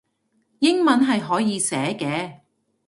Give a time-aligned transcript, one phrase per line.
[0.61, 2.39] 英文係可以寫嘅